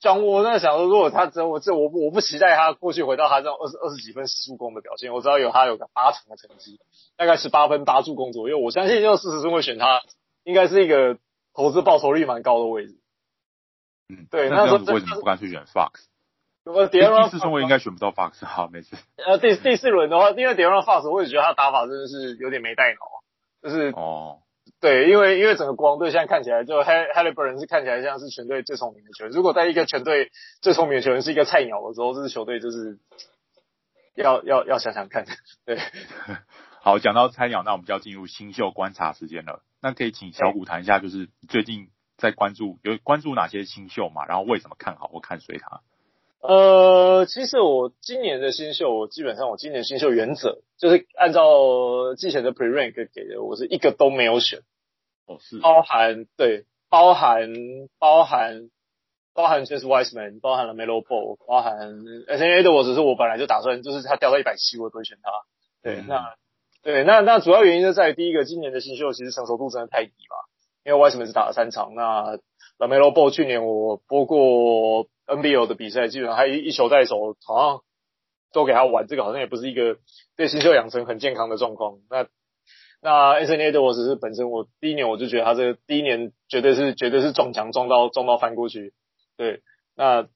[0.00, 5.12] 张我那想说，如果他只我这我我不期待他过去回到他这种二十二十几分十助攻的表现。
[5.12, 6.78] 我知道有他有个八成的成绩，
[7.16, 8.58] 大概十八分八助攻左右。
[8.58, 10.02] 我相信就四十分会选他，
[10.44, 11.18] 应该是一个
[11.54, 12.94] 投资报酬率蛮高的位置。
[14.08, 14.50] 嗯，对。
[14.50, 15.90] 那这样子为什么不敢去选 Fox？
[16.64, 18.94] 我第四顺位应该选不到 Fox，好，没事。
[19.16, 22.98] 呃，第第四轮的话，因为 De'Aaron Fox，我也觉得他打法真的是有点没带脑，
[23.62, 24.40] 就是哦。
[24.80, 29.32] 对，因为因为整个国王队现在看起来，就 Haliburton 是看起来像是全队最聪明的球员。
[29.32, 32.98] 如果在一个全队最聪明的球员是一个菜鸟的时候，这支球队就是
[34.14, 35.26] 要要要想想看。
[35.64, 35.78] 对，
[36.80, 39.62] 好，讲到菜鸟，那我们就要进入新秀观察时间了。
[39.82, 44.26] 那可以请小谷谈一下，就是最近在关注有关注哪些新秀嘛？
[44.26, 45.80] 然后为什么看好或看衰他？
[46.40, 54.60] 呃，其实我今年的新秀，我基本上我今年新秀原则就是按照之前的 pre rank 给的，我是一个都没有选。
[55.26, 55.58] 哦，是。
[55.58, 57.50] 包含对，包含
[57.98, 58.70] 包含
[59.34, 65.30] 包含就是 Wiseman，包含了 Melo Ball，包含 Anthony Edwards，只是我本来就打算就是他掉到一百七，我也不会选他。
[65.82, 66.34] 对，嗯、那
[66.84, 70.36] 对那那主要原因就在于第一个，今年的新秀其实成熟度真的太低嘛，
[70.84, 72.38] 因为 Wiseman 是打了三场，那
[72.78, 75.08] LaMelo Ball 去年我播过。
[75.28, 77.82] NBL 的比赛基本上他一一球带走，好像
[78.52, 79.98] 都给他玩，这个好像也不是一个
[80.36, 81.98] 对新秀养成很健康的状况。
[82.08, 82.26] 那
[83.00, 88.94] 那 NCA 的我只是本身我第一年我就觉得他这个第一年绝对是绝对是撞墙撞到撞到翻过去。
[89.36, 89.62] 对，
[89.94, 90.26] 那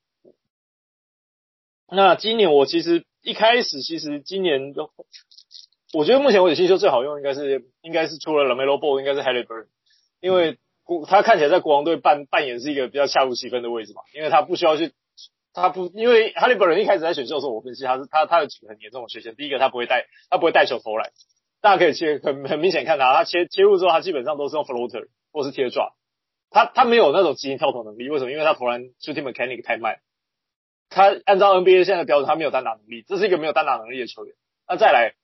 [1.88, 4.90] 那今年我其实一开始其实今年都，
[5.94, 9.68] 我觉得目前为止新秀最好用应该是应该是除了 LaMelo Ball 应该是 Haliburton，
[10.20, 10.58] 因为。
[11.08, 14.92] 他看起来在国王队扮扮演是一个比较恰如其分的位置嘛，因为他不需要去，
[15.54, 19.34] 他不，因为哈利本人一开始在选秀的时候，我分析他是他他有几个很严重的缺陷。
[19.34, 21.10] 第一个，他不会带他不会带球投篮，
[21.60, 25.92] 大家可以切很很明显看到，他切切入之后，他基本上都是用 floater 或是 teardrop，
[26.50, 28.08] 他他没有那种急停跳投能力。
[28.08, 28.32] 为什么？
[28.32, 29.98] 因为他投篮 shooting mechanic 太慢。
[30.94, 34.34] 他按照 NBA 现在的标准，他没有单打能力，这是一个没有单打能力的球员。
[34.68, 35.14] 那再来，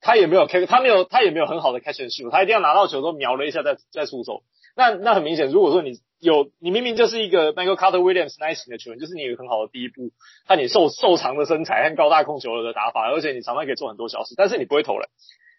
[0.00, 4.44] 他也没有 catch，他没有他也没有很好的 catch and shoot，他一定要拿到球之后瞄了一下再再出手。
[4.74, 10.12] 那那很明显，如果说你有你明明就是一个 Michael Carter Williams 那型的球员，就是你有很好的第一步，
[10.46, 15.08] 看你瘦瘦长的身材和高大控球的打法，而且你常常可以做很多小事，但是你不会投篮，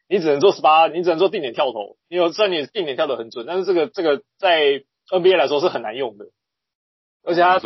[0.10, 1.98] 你只能做十八，你只能做定点跳投。
[2.10, 6.26] 你有虽然你定点跳得很准，但是这个这个在 NBA 来说是很难用的。
[7.24, 7.60] 而且他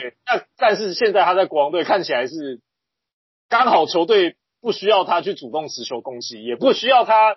[0.00, 2.60] 对，那但是现在他在国王队看起来是
[3.48, 7.36] 刚好球队不需要他去主动持球攻击，也不需要他。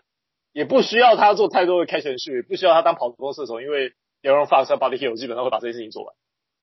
[0.60, 6.14] 也不需要他做太多的 and shoot，也不需要他当跑动射手，因为 De'Aaron Fox 和 Buddy Hield 基本上会把这件事情做完。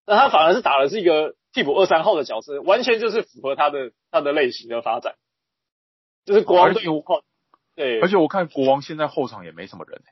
[0.07, 5.15] 那他反而是打的是一个替补二三号的角色，完全就是符合他的他的类型的发展。
[6.27, 6.83] 就是国王队，
[7.75, 10.03] 对，而且我看国王现在后场也没什么人，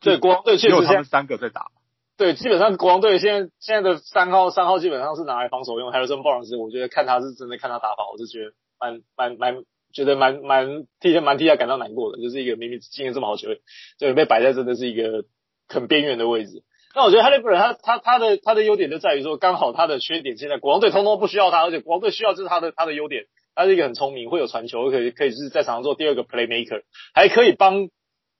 [0.00, 1.72] 对，国王队确实只有他们三个在打。
[2.16, 5.90] 对，基本上国王队现在现在的三号三号基本上是拿来防守用。
[5.90, 9.64] Harrison Barnes，我觉得看他是真的看他打法，我是觉得蛮蛮蛮。
[9.94, 13.60] 觉得蛮蛮替他蛮替他感到难过的，就是一个明明经验这么好球队，
[13.98, 15.24] 就被摆在真的是一个
[15.68, 16.64] 很边缘的位置。
[16.96, 26.82] 那我觉得 Haliburton 他他他的他的优点就在于说，刚好他的缺点现在国王队通通不需要他，而且国王队需要就是他的他的优点，他是一个很聪明，会有传球，可以可以是在场上做第二个 playmaker，
[27.14, 27.88] 还可以帮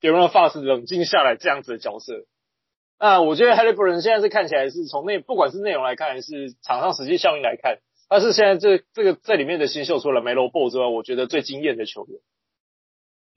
[0.01, 2.25] De'Aaron Fox 冷静下来这样子的角色。
[2.97, 12.19] 那我觉得 Haliburton 现在是看起来是从内不管是内容来看，还是场上实际效应来看，他是现在这这个这里面的新秀，除了 Melo Ball 之外，我觉得最惊艳的球员。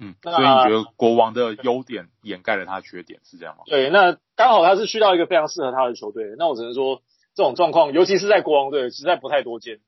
[0.01, 3.65] 嗯，所以你觉得国王的优点掩盖了他的缺点是这样吗？
[3.67, 7.03] 对，那刚好他是去到一个非常适合他的球队，那我只能说
[7.35, 9.81] 这种状况，尤其是在国王队，实在不太多见。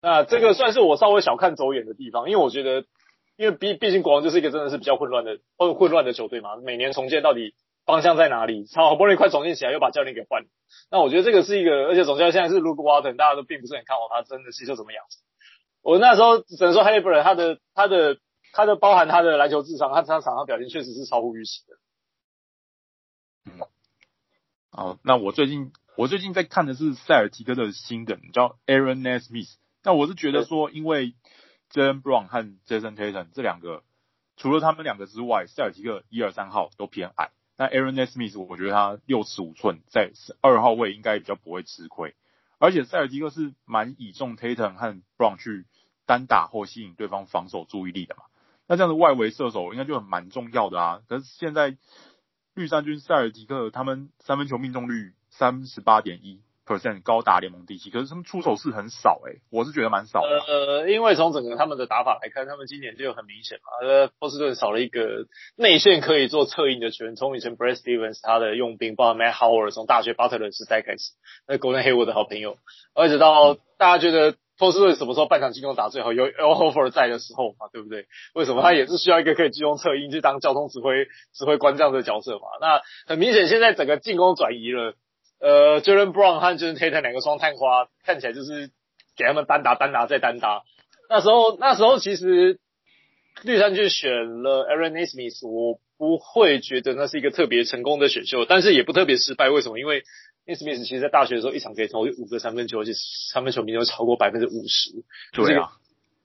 [0.00, 2.84] 那这个算是我稍微小看走眼的地方，因为我觉得，
[3.36, 7.54] 因为毕毕竟国王就是一个真的是比较混乱的混混乱的球队嘛，每年重建到底
[7.86, 8.66] 方向在哪里？
[8.74, 10.48] 好不容易快重建起来，又把教练给换了。
[10.90, 15.02] 那我觉得这个是一个，而且总教练现在是 Luke Walton，大家都并不是很看好他真的新秀怎么样。
[15.80, 18.18] 我那时候只能说 Haliburton 他的他的。
[18.52, 21.76] 他的包含他的篮球智商，他他场上表现确实是超乎预期的。
[23.44, 23.60] 嗯，
[24.70, 29.56] 好，那我最近我最近在看的是塞尔提克的新人，叫 Aaron Nesmith。
[29.82, 31.14] 那我是觉得说，因为
[31.70, 33.82] Jaylen Brown 和 Jason Tatum 这两个，
[34.38, 37.32] 除了他们两个之外，塞尔提克一二三号都偏矮。
[37.58, 42.14] 那 Aaron Smith，我觉得他六尺五寸，在二号位应该比较不会吃亏。
[42.58, 45.66] 而且塞尔吉克是蛮倚重 Tatum 和 Brown 去
[46.06, 48.24] 单打或吸引对方防守注意力的嘛。
[48.66, 51.76] 那这样的外围射手应该就很蛮重要的啊，可是现在
[52.54, 60.42] 绿衫军塞尔吉克他们三分球命中率三十八点一 percent，高达联盟第七，可是他们出手是很少诶、我是觉得蛮少的。
[60.46, 65.26] 呃，因为从整个他们的打法来看，他们今年就很明显嘛，呃，波士顿少了一个
[65.56, 71.12] 内线可以做策应的球员，从以前 Brad Stevens 他的用兵，包括 Matt Howard 从大学巴特勒时代开始，
[71.46, 72.58] 那 Gordon Hayward 的好朋友，
[72.94, 74.36] 而且到大家觉得。
[74.58, 76.14] 波士顿什么时候半场进攻打最好？
[76.14, 78.06] 有 Al Horford 在的时候嘛，对不对？
[78.32, 82.48] 为什么他也是需要一个可以集中策应去当交通指挥指挥官这样的角色嘛？
[82.62, 84.94] 那很明显，现在整个进攻转移了。
[85.40, 88.70] 呃，Jaylen Brown 和 Jason Tatum 两个双探花，看起来就是
[89.16, 90.62] 给他们单打单打再单打。
[91.08, 92.58] 那时候那时候其实
[93.42, 94.10] 绿衫军选
[94.42, 99.50] 了 Aaron Nesmith，我不会觉得那是一个特别成功的选秀，但是也不特别失败。
[99.50, 99.78] 为什么？
[99.78, 100.02] 因为
[100.46, 102.92] Nesmith 其实，在大学的时候，一场可以投五个三分球，而且
[103.32, 104.90] 三分球命中超过百分之五十。
[105.32, 105.70] 对啊，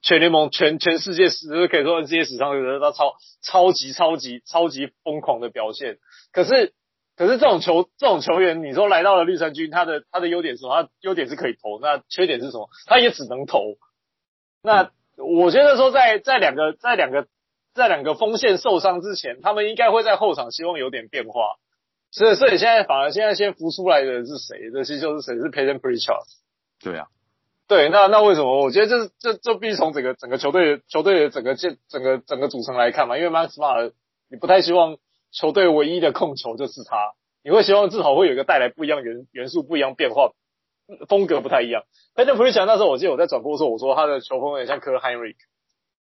[0.01, 5.97] 全联盟、全全世界史，可以说世界史上有得到超超级超级超级疯狂的表现。
[6.31, 6.73] 可是，
[7.15, 10.83] 可是这种球这种球员，你说来到了绿衫军，他的他的优点是什么？
[10.83, 12.69] 他优点是可以投，那缺点是什么？
[12.87, 13.75] 他也只能投。
[14.63, 17.27] 那我觉得说在，在在两个在两个
[17.73, 21.57] 在两个锋线受伤之前，他们应该会在后场希望有点变化。
[22.11, 24.69] 所以，所以现在反而现在先浮出来的是谁？
[24.73, 25.35] 这些就是谁？
[25.35, 26.25] 是 Payton Pritchard。
[26.83, 27.07] 对啊，
[27.67, 28.59] 对，那那为什么？
[28.59, 33.17] 我觉得这这这必须从整个整个球队球队的整个建整个整个组成来看嘛。
[33.17, 33.93] 因为 Smart，
[34.29, 34.97] 你不太希望
[35.31, 36.97] 球队唯一的控球就是他，
[37.43, 40.31] 你会希望至少会有一个带来不一样元元素、不一样变化，
[41.07, 41.83] 风格不太一样。
[42.15, 45.35] Payton Pritchard 那时候我记得我在转播的时候，我说他的球风有点像 Kirk Hinrich，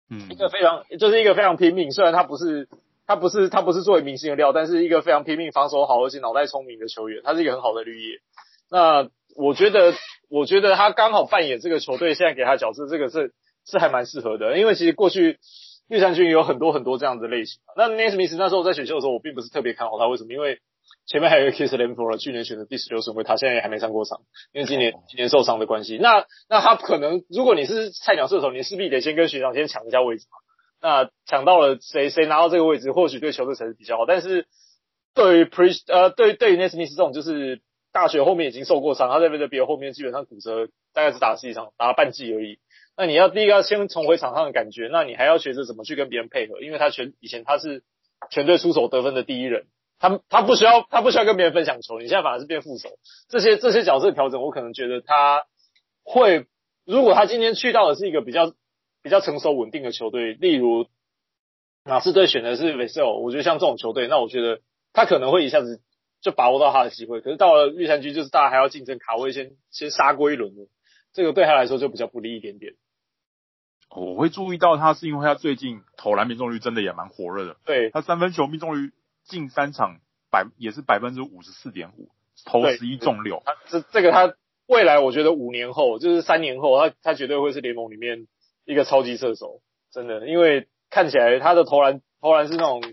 [0.09, 2.67] 嗯，一个非常就是一个非常拼命，虽然他不是。
[3.09, 8.19] 他不是他不是作为明星的料，但是一个非常拼命、防守好而且脑袋聪明的球员，他是一个很好的绿叶。
[8.69, 9.95] 那我觉得，
[10.29, 13.33] 我觉得他刚好扮演这个球队现在给他角色，这个是
[13.65, 14.59] 是还蛮适合的。
[14.59, 15.39] 因为其实过去
[15.89, 17.59] 绿衫军也有很多很多这样的类型。
[17.75, 20.31] 那 Nesmith 那时候在选秀的时候，我并不是特别看好他，为什么？
[20.31, 20.59] 因为
[21.05, 24.21] 前面还有一个 Keith Lamb，去年选的第十六顺位，他现在也还没上过场，
[24.53, 25.97] 因为今年今年受伤的关系。
[25.97, 30.37] 那那他可能，如果你是菜鸟射手，你势必得先跟学长先抢一下位置嘛。
[30.81, 34.05] 那抢到了谁谁拿到这个位置，或许对球队才是比较好。
[34.05, 34.45] 但是
[35.15, 42.59] 对于 Pre 呃对对于 Nesmith 这种就是大学后面已经受过伤，他在 VWBL 后面基本上骨折，大概只打了十几场，打了半季而已。
[42.99, 47.81] 那你要第一个要先重回场上的感觉，那你还要学着怎么去跟别人配合，因为他全以前他是
[48.29, 49.67] 全队出手得分的第一人，
[49.99, 52.89] 他他不需要他不需要跟别人分享球，你现在反而是变副手。
[53.29, 55.45] 这些这些角色调整，我可能觉得他
[56.03, 56.45] 会，
[56.85, 58.53] 如果他今天去到的是一个比较。
[59.01, 60.85] 比较成熟稳定的球队，例如
[61.85, 64.59] 马刺队选的是 Vessel 我觉得像这种球队，那我觉得
[64.91, 65.81] 他可能会一下子
[66.19, 67.21] 就把握到他的机会。
[67.21, 70.63] 可是到了绿衫军，就是大家还要竞争卡位，先先杀过一轮的，
[71.13, 72.73] 这个对他来说就比较不利一点点。
[73.89, 78.91] 我会注意到他是因为他最近投篮命中率真的也蛮火热的，对，他三分球命中率
[79.23, 79.99] 近三场
[80.31, 82.09] 百也是百分之五十四点五，
[82.45, 83.41] 投十一中六。
[83.45, 84.33] 他这这个他
[84.67, 88.27] 未来我觉得五年后就是三年后，他他绝对会是联盟里面。
[88.65, 92.83] 一个超级射手，真的，因为看起来他的投篮投篮是那种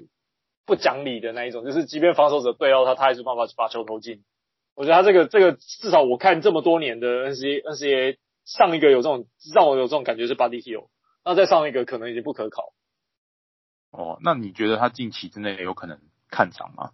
[0.65, 4.23] 不讲理的那一种，就是即便防守者对到他，他还是办法把球投进。
[4.75, 10.89] 我觉得他这个这个至少我看这么多年的 NCAA NCAA 上一个有这种让我有这种感觉是 Buddy Hield，
[11.25, 12.73] 那再上一个可能已经不可考。
[13.91, 15.99] 哦，那你觉得他近期之内有可能
[16.31, 16.93] 看涨吗？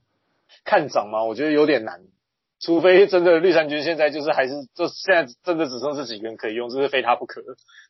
[0.65, 1.25] 看涨吗？
[1.25, 2.03] 我觉得有点难，
[2.61, 7.43] 除非真的绿衫军现在就是还是就现在真的只剩这几个人可以用，就是非他不可。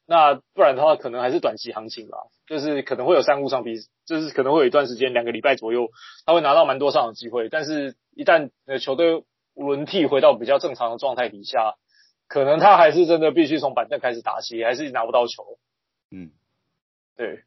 [0.06, 3.74] 那不然的话，可能还是短期行情吧，就是可能会有三五场比，
[4.06, 5.90] 就是可能会有一段时间两个礼拜左右，
[6.24, 7.48] 他会拿到蛮多上的机会。
[7.48, 11.74] 但是，一旦呃球队轮替回到比较正常的状态底下，
[12.32, 15.58] 可能他还是真的必须从板凳开始打起，还是拿不到球。
[16.10, 16.30] 嗯，
[17.14, 17.42] 对。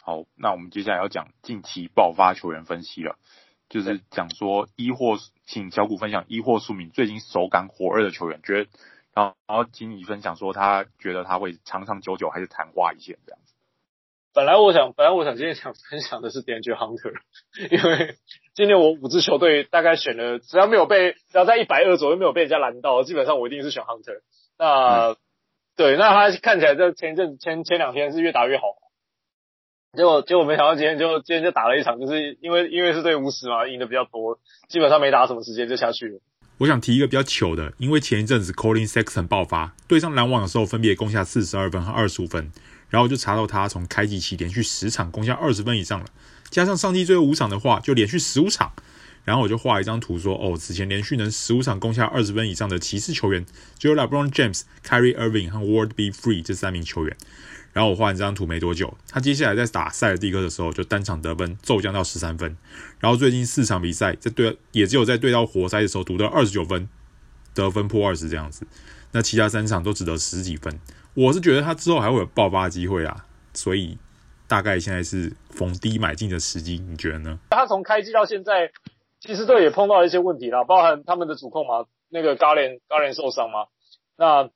[0.00, 3.18] 好，那我们接下来要讲近期爆发球员分析了，
[3.68, 8.70] 就是讲说一或请小谷分享一或数名最近手感火热的球员，觉得
[9.14, 13.53] 然后然后请你分享说他觉得他会长长久久还是昙花一现这样子。
[14.34, 17.12] 本来我想本来我想今天想分享的是 DeAndre Hunter，
[17.70, 18.16] 因为
[18.52, 24.22] 今天我五支球队大概选了，只要没有被只要在一百二左右没有被人家拦到，基本上我一定是选 Hunter。
[24.58, 25.16] 那、嗯、
[25.76, 28.64] 对，那他看起来在前一阵前前两天是越打越好。
[29.96, 36.18] 结果结果没想到今天就今天就打了一场，就是因为因为是对巫师嘛，赢的比较多，基本上没打什么时间就下去了。
[36.58, 42.50] 我想提一个比较糗的，因为前一阵子 Collin Sexton 爆发，对上篮网的时候分别攻下四十二分和二十五分，
[42.94, 46.06] 然后我就查到他从开季起连续十场攻下二十分以上了，
[46.48, 48.72] 加上上季最后五场的话，就连续十五场。
[49.24, 53.44] 然后我就画一张图说，哦，此前连续能十五场攻下二十分以上的骑士球员，
[53.80, 56.12] 只有 LeBron James、Kyrie Irving 和 Ward B.
[56.12, 57.16] Free 这三名球员。
[57.72, 62.56] 然后我画完这张图没多久，他接下来在打塞尔蒂克的时候，就单场得分骤降到十三分。
[63.00, 66.88] 然后最近四场比赛，在对也只有在对到活塞的时候独得二十九分，
[67.54, 68.64] 得分破二十这样子。
[69.10, 70.78] 那其他三场都只得十几分。
[71.14, 73.98] 我是觉得他之后还会有爆发机会啊，所以
[74.48, 77.38] 大概现在是逢低买进的时机，你觉得呢？
[77.50, 78.70] 他从开季到现在，
[79.20, 83.66] 其实队也碰到一些问题啦，包含他们的主控嘛，那个 Garland Garland 受伤嘛，
[84.16, 84.50] 那。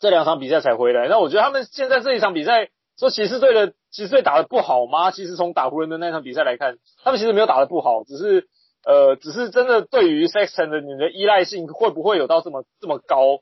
[0.00, 5.12] 这两场比赛才回来，那我觉得他们现在这一场比赛，说骑士队的骑士队打得不好吗？
[5.12, 8.48] 其实从打湖人的那场比赛来看，他们其实没有打得不好，只是
[8.84, 13.38] 呃，只是真的对于 Sexton 的你的依赖性会不会有到这么这么高？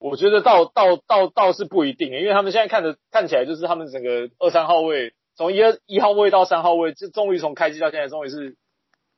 [0.00, 8.56] 我觉得倒倒倒倒是不一定，因为他们现在看着看起来就是他们整个二三号位，从一二一号位到三号位，就终于从开机到现在终于是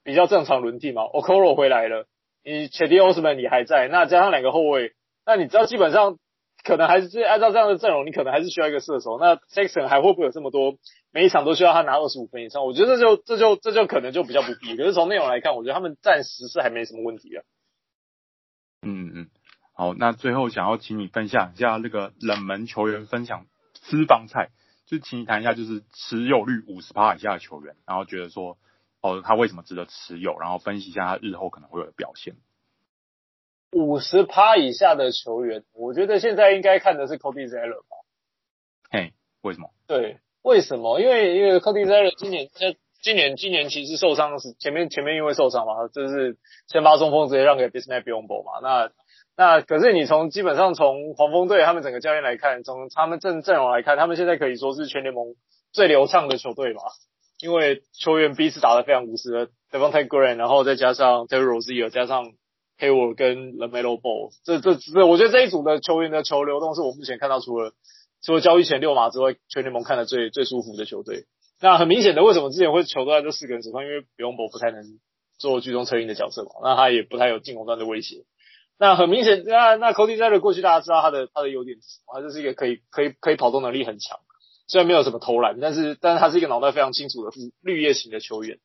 [0.05, 1.05] 比较正常轮替嘛。
[1.05, 2.07] Okoro 回来了，
[2.45, 4.93] 你 c h e d i Osman 你还在，那加上两个后卫，
[5.25, 6.19] 那你知道基本上。
[6.65, 9.19] 可能还是按照这样的阵容，你可能还是需要一个射手。
[9.19, 10.77] 那 Sexton 还会不会有这么多？
[11.11, 12.65] 每一场都需要他拿二十五分以上？
[12.65, 14.77] 我觉得这就这就这就可能就比较不必。
[14.77, 17.43] 可是从内容来看，我觉得他们暂时是还没什么问题啊。
[18.87, 19.31] 嗯嗯，
[19.83, 24.51] 好，那最后想要请你分享一下那个冷门球员分享私房菜，
[24.87, 28.59] 就请你谈一下，就是持有率五十趴以下的球员，然后觉得说
[29.01, 32.37] 哦他为什么值得持有，然后分析一下他日后可能会有的表现。
[33.73, 37.97] 五十趴以下的球员，我觉得现在应该看的是 Kobe Zeller 吧。
[38.89, 39.71] 嘿，为什么？
[39.89, 41.01] 对，为什么？
[41.01, 48.61] 因为因为 Kobe Zeller 今年在今年今年其实受伤是前面前面因为受伤嘛，就是先发中锋直接让给 Bismack Biyombo 嘛。
[48.63, 48.93] 那
[49.37, 55.35] 那可是你从基本上从黄蜂队他们整个教练来看，从他们阵阵容来看，他们现在可以说是全联盟
[55.73, 56.83] 最流畅的球队吧。
[57.41, 62.33] 因为球员彼此打得非常无私的，Devonte' Graham，然后再加上 Terry Rozier，加上。
[62.81, 67.75] Hayward 跟 LaMelo Ball，这这这，我觉得这一组的球员的球流动是我目前看到除了
[68.25, 71.27] 除了交易前六码之外，全联盟看的最最舒服的球队。
[71.61, 73.85] 那很明显的，为什么之前会球都在这四个人手上？
[73.85, 74.83] 因为 Biyombo 不太能
[75.39, 78.25] 做居中策应的角色嘛，那他也不太有进攻端的威胁。
[78.83, 82.15] 那很明显，那那 Cody Zeller 过去大家知道他的他的优点是什么？
[82.15, 84.19] 他就是一个可以可以可以跑动能力很强，
[84.67, 88.59] 虽然没有什么投篮，但是 但是他是一个脑袋非常清楚的绿叶型的球员。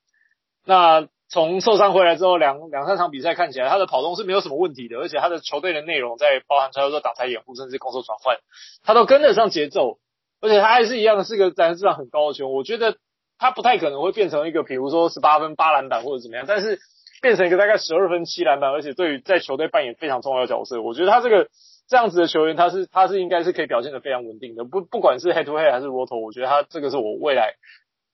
[0.66, 8.38] 那从受伤回来之后，两两三场比赛看起来，他的跑动是没有什么问题的，而且他的球队的内容在包含他说挡拆掩护，甚至攻守转换，
[8.84, 10.00] 他都跟得上节奏，
[10.42, 12.54] 而且他还是一样的是个篮子上很高的球员。
[12.56, 12.98] 我觉得
[13.38, 16.80] 他不太可能会变成一个，比如说十八分八篮板或者怎么样，但是
[17.22, 20.82] 变成一个大概十二分七篮板，而且对于在球队扮演非常重要的角色。
[20.82, 21.50] 我觉得他这个
[21.88, 27.54] 这样子的球员，他是他是应该是可以表现得非常稳定的，不不管是 head to head 还是 roll 投，我觉得他这个是我未来。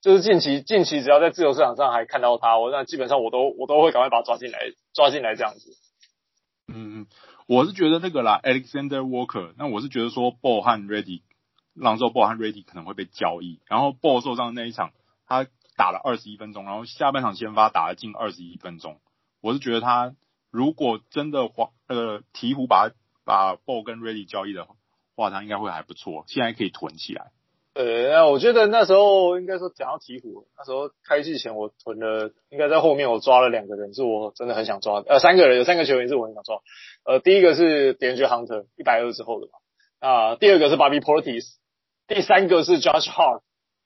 [0.02, 4.60] 就是近期，近期只要在自由市场上还看到他，我那基本上我都我都会赶快把他抓进来，
[4.94, 5.72] 抓进来这样子。
[6.68, 7.08] 嗯嗯，
[7.48, 11.22] 我是觉得那个啦，Alexander Walker，那我是觉得说 Ball 和 Ready，
[11.74, 14.91] 朗佐 Ball 和 Ready 可能会被交易，然后 Ball 受伤那一场，
[15.26, 15.47] 他
[15.78, 18.99] 打了二十一分钟，然后下半场先发打了近二十一分钟，
[19.41, 20.15] 我是觉得他
[20.51, 22.91] 如果真的黄呃鹈鹕把
[23.26, 24.67] 把 Ball 跟 Ready 交易的
[25.15, 27.32] 话，他应该会还不错，现在可以囤起来。
[27.76, 36.59] 呃，我觉得那时候应该说讲到鹈鹕，那时候开季前我囤了，应该在后面我抓了两个人，是我真的很想抓，呃，三个人有三个球员是我很想抓，
[37.03, 41.55] 呃，第一个是 DeAndre Hunter 一百二之后的嘛，啊，第二个是 Bobby Portis，
[42.07, 43.41] 第三个是 Josh Hart，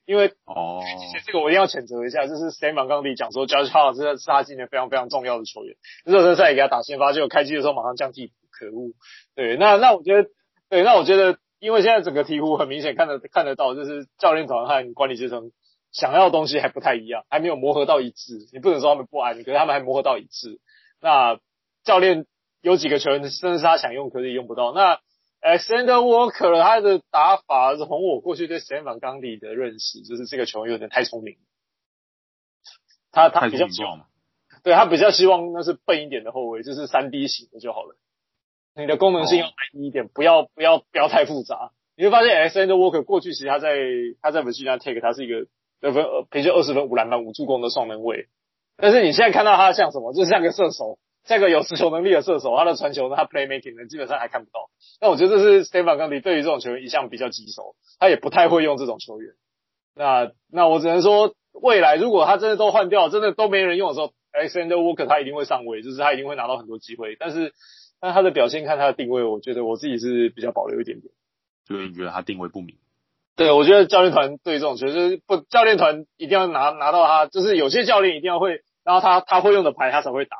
[0.07, 0.81] 因为哦，
[1.25, 8.93] 这个我一定要谴责一下，就是 Stan Van Gundy 讲说 Josh Hart 是是他今年非常非常重要的球员，热身赛也给他打先发，结果开机的时候马上降替补，可恶。
[9.35, 10.29] 对，那那我觉得，
[10.69, 15.51] 对，那我觉得，因为现在整个鹈鹕很明显看得看得到，就是教练团和管理阶层
[15.91, 18.47] 想要的东西还不太一样，还没有磨合到一致。
[18.53, 20.61] 你不能说他们不安，可是他们还磨合到一致。
[21.01, 21.37] 那
[21.83, 22.25] 教练
[22.61, 24.71] 有几个球员甚至是他想用，可是也用不到。
[24.71, 24.99] 那
[25.47, 31.37] Alexander Walker 他的打法是从我过去对 Stan Van Gundy 的认识，就是这个球员有点太聪明。
[33.13, 34.05] 他他比较希望，
[34.61, 37.95] 对他比较希望那是笨一点的后卫，就是三 D 型的就好了。
[38.75, 41.71] 你的功能性要单一一点，不要不要不要太复杂。
[41.95, 43.77] 你会发现 Alexander Walker 过去其实他在
[44.21, 45.47] 他在 Virginia Tech 他是一个
[45.79, 48.27] 得分平均二十分五篮板五助攻的双能卫，
[48.75, 50.99] 但是你现在看到他像什么，就是像个射手。
[51.27, 54.69] 像个有持球能力的射手，他的传球呢，他 playmaking 呢，基本上还看不到。
[55.01, 59.33] 那我觉得这是 Van Gundy 对于这种球员一向比较棘手，他也不太会用这种球员。
[59.93, 67.17] 那那我只能说，未来如果他真的都换掉，真的都没人用的时候，Alexander Walker 他一定会上位，就是他一定会拿到很多机会。
[67.19, 67.51] 但是，
[67.99, 71.11] 但他的表现看他的定位，我觉得我自己是比较保留一点点。
[71.67, 72.77] 所以你觉得他定位不明？
[73.35, 80.37] 对，我觉得教练团对这种球员就是不，教练团一定要拿拿到他，就是有些教练一定要会，然后他他会用的牌，他才会打。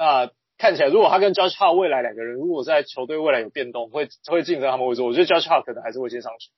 [0.00, 6.50] 那看起来，如果他跟 Judge Hart 未来两个人，如果在球队未来有变动，会会竞争他们位置，我觉得 Judge Hart 可能还是会先上去，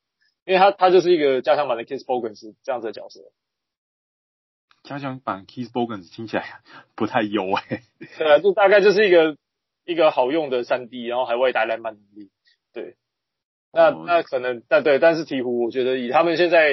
[0.44, 3.20] 因为他他就是一个加强版的 Chris Bogans 这样子的角色。
[4.84, 6.60] 加强版 Chris Bogans 听起来
[6.94, 7.82] 不太优哎、欸。
[8.16, 9.36] 对啊，就大概就是一个
[9.84, 12.30] 一个好用的三 D，然后还外带篮板能力。
[12.72, 12.94] 对，
[13.72, 16.68] 那、哦、那可能但对，但是鹈鹕，我觉得以他们现在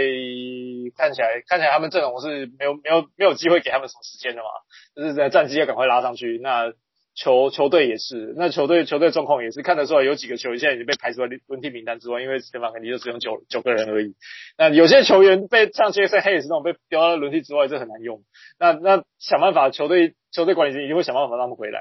[0.98, 4.50] 看起来，看起来他们阵容是没有没有没有机会给他们什么时间的嘛。
[4.96, 6.74] 就是在战绩要赶快拉上去，那
[7.16, 14.16] 球球队也是，那球队球队状况也是看得出来，有几个球员现在已经被排除了轮替名单之外，因为 Stan Van Gundy 就只用九九个人而已。
[14.58, 18.24] 那有些球员被像 Jaxson Hayes 那种被丢到轮替之外，这很难用。
[18.60, 21.80] 那那想办法，球队球队管理层一定会想办法让他们回来。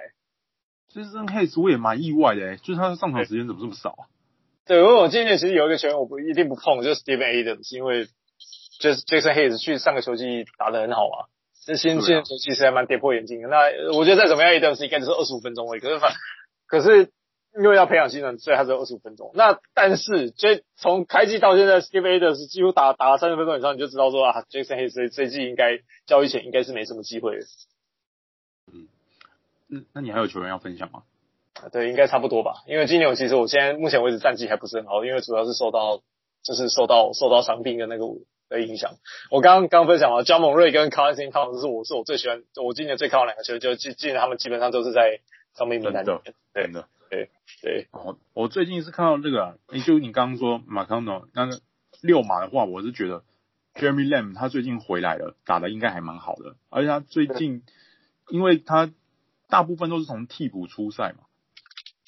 [0.93, 4.07] Jaxson Hayes 我也蛮意外的、欸，就是他的上场时间怎么这么少啊？
[4.69, 8.07] 对，因为我今年其实有一个球员我不一定不碰，就是 Steven Adams，因为
[8.79, 11.27] 就是 Jaxson Hayes 去上个球季打得很好啊。
[11.65, 13.49] 这新新的球其实还蛮跌破眼镜的。
[13.49, 15.81] 那我觉得再怎么样，Adams 应该只是二十五分钟而已。
[15.81, 16.13] 可是反，
[16.67, 17.11] 可是
[17.59, 19.33] 因为要培养新人，所以他只有二十五分钟。
[19.35, 27.47] 那但是，就从开季到现在，Steve Adams 几乎打打了三十分钟以上，你就知道说啊，Jaxson Hayes 这这季应该交易前应该是没什么机会的。
[28.73, 28.89] 嗯，
[29.67, 31.03] 那那你还有球员要分享吗？
[31.73, 32.63] 对，应该差不多吧。
[32.67, 36.01] 因为金牛其实我现在目前为止战绩还不是很好，因为主要是受到
[36.43, 38.05] 就是受到受到伤病的那个。
[38.51, 38.93] 的影响，
[39.31, 45.21] 我刚刚刚分享了，焦蒙瑞跟 Karl-Anthony Towns 是我是我最喜欢，我今年最看好两个球员，就基基本上他们基本上都是在
[45.55, 46.35] 伤病名单里面。
[46.55, 47.29] 对的，对
[47.61, 47.89] 对。
[47.91, 51.61] 哦，我最近是看到这个，哎，就你刚刚说 McConnell 那个
[52.01, 53.23] 六马的话，我是觉得
[53.75, 57.63] Jeremy Lamb 他最近回来了，打的应该还蛮好的，而且他最近，
[58.31, 58.91] 因为他
[59.51, 61.25] 大部分都是从替补出赛嘛，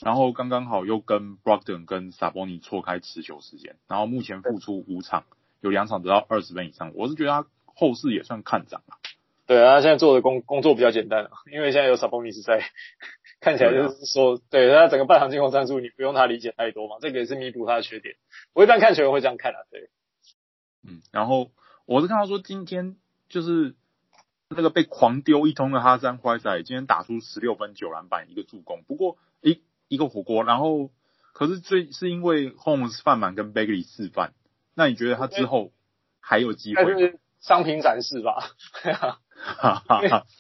[0.05, 5.25] 然后刚刚好又跟 Brogdon 跟 Sabonis 错开持球时间，然后目前复出五场。
[5.63, 8.97] 有两场得到二十分以上，我是觉得他后市也算看涨了。
[9.47, 12.65] 对啊，他现在做的工工作比较简单了，因为现在有 Sabonis 在，
[13.41, 18.15] 看起来就是说，对，对他整个半场进攻战术，你不用他理解太多嘛，这个也是弥补他的缺点。
[18.55, 19.91] 我一般看球员会这样看啊，对。
[20.83, 21.51] 嗯，然后
[21.85, 22.97] 我是看到说今天
[23.29, 23.75] 就是
[24.49, 29.61] 那个被狂丢一通的哈山怀塞，今天打出十六分九篮板一个助攻，不过一
[29.91, 30.91] 一个火锅，然后
[31.35, 34.33] 可是最是因为 Holmes 犯满跟 Bagley 四犯。
[34.75, 35.73] 那你觉得他之后
[36.21, 36.85] 还有机会？
[36.99, 38.51] 是商品展示吧，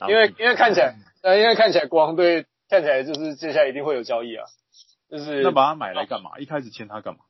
[0.09, 4.45] 因为因为因为看起来，呃，因为看起来国王队看起来就是接下来一定会有交易啊，
[5.11, 6.39] 就是那把他买来干嘛？
[6.39, 7.21] 一开始签他干嘛？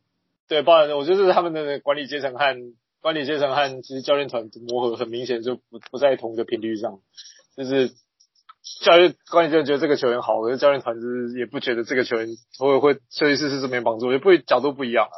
[0.49, 2.57] 对，包含我觉得是他们的管理阶层和
[3.01, 6.99] 管理阶层和其实教练团磨合很明显就不不在同一个频率上，
[7.57, 7.93] 就是
[8.83, 15.17] 教练管理阶层觉得这个球员好，可是教练团是也不觉得这个球员会会设计师是这边帮助，也不会角度不一样啊。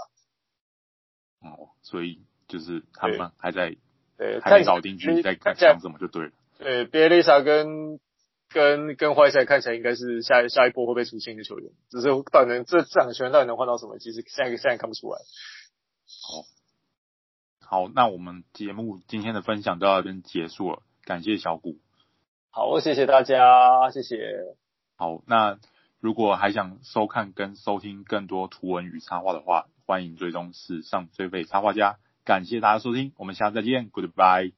[1.48, 3.76] 哦，所以就是他们还在
[4.16, 6.32] 对，还没搞定局，在想什么就对了。
[6.58, 8.00] 对，别雷萨跟
[8.48, 15.18] 跟跟怀赛看起来应该是下下一波会被出新的球员，只是到底能这这两个球员到底能换到什么，其实现在现在看不出来。
[15.18, 16.46] 哦，
[17.60, 21.78] 好，那我们节目今天的分享就到这边结束了，感谢小古。
[22.54, 24.16] 好，谢谢大家，谢谢。
[24.96, 25.58] 好，那
[26.00, 29.66] 如果还想收看跟收听更多图文与插画的话。
[29.84, 34.52] 欢迎追踪史上最废插画家，感谢大家收听，我们下次再见，Goodbye。